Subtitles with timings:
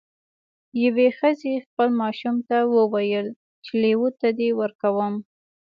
[0.83, 3.27] یوې ښځې خپل ماشوم ته وویل
[3.63, 5.13] چې لیوه ته دې ورکوم.